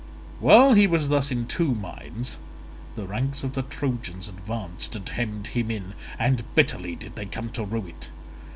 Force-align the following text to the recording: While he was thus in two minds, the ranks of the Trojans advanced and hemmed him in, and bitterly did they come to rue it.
While 0.39 0.73
he 0.73 0.87
was 0.87 1.09
thus 1.09 1.29
in 1.29 1.45
two 1.45 1.75
minds, 1.75 2.39
the 2.95 3.05
ranks 3.05 3.43
of 3.43 3.53
the 3.53 3.61
Trojans 3.61 4.27
advanced 4.27 4.95
and 4.95 5.07
hemmed 5.07 5.45
him 5.45 5.69
in, 5.69 5.93
and 6.17 6.43
bitterly 6.55 6.95
did 6.95 7.13
they 7.15 7.27
come 7.27 7.51
to 7.51 7.63
rue 7.63 7.85
it. 7.89 8.07